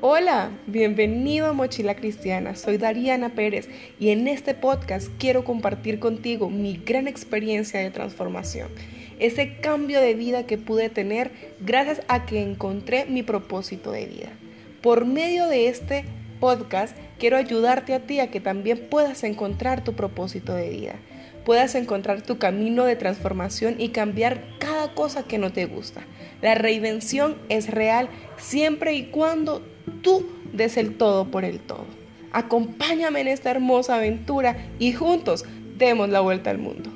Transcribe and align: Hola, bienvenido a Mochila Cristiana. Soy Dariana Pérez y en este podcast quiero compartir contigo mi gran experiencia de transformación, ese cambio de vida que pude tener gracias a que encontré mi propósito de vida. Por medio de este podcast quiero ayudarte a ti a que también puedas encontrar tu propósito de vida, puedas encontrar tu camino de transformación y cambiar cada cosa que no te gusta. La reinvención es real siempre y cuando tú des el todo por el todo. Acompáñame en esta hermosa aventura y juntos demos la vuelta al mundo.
Hola, 0.00 0.52
bienvenido 0.68 1.48
a 1.48 1.52
Mochila 1.52 1.96
Cristiana. 1.96 2.54
Soy 2.54 2.78
Dariana 2.78 3.30
Pérez 3.30 3.68
y 3.98 4.10
en 4.10 4.28
este 4.28 4.54
podcast 4.54 5.08
quiero 5.18 5.42
compartir 5.42 5.98
contigo 5.98 6.50
mi 6.50 6.76
gran 6.76 7.08
experiencia 7.08 7.80
de 7.80 7.90
transformación, 7.90 8.68
ese 9.18 9.56
cambio 9.56 10.00
de 10.00 10.14
vida 10.14 10.46
que 10.46 10.56
pude 10.56 10.88
tener 10.88 11.32
gracias 11.58 12.00
a 12.06 12.26
que 12.26 12.40
encontré 12.40 13.06
mi 13.06 13.24
propósito 13.24 13.90
de 13.90 14.06
vida. 14.06 14.28
Por 14.82 15.04
medio 15.04 15.48
de 15.48 15.66
este 15.66 16.04
podcast 16.38 16.96
quiero 17.18 17.36
ayudarte 17.36 17.92
a 17.92 17.98
ti 17.98 18.20
a 18.20 18.30
que 18.30 18.38
también 18.38 18.86
puedas 18.88 19.24
encontrar 19.24 19.82
tu 19.82 19.94
propósito 19.94 20.54
de 20.54 20.70
vida, 20.70 20.94
puedas 21.48 21.74
encontrar 21.76 22.20
tu 22.20 22.36
camino 22.36 22.84
de 22.84 22.94
transformación 22.94 23.76
y 23.78 23.88
cambiar 23.88 24.42
cada 24.58 24.92
cosa 24.92 25.22
que 25.22 25.38
no 25.38 25.50
te 25.50 25.64
gusta. 25.64 26.02
La 26.42 26.54
reinvención 26.54 27.38
es 27.48 27.70
real 27.70 28.10
siempre 28.36 28.92
y 28.92 29.06
cuando 29.06 29.62
tú 30.02 30.26
des 30.52 30.76
el 30.76 30.98
todo 30.98 31.30
por 31.30 31.46
el 31.46 31.58
todo. 31.58 31.86
Acompáñame 32.32 33.22
en 33.22 33.28
esta 33.28 33.50
hermosa 33.50 33.94
aventura 33.94 34.58
y 34.78 34.92
juntos 34.92 35.46
demos 35.78 36.10
la 36.10 36.20
vuelta 36.20 36.50
al 36.50 36.58
mundo. 36.58 36.90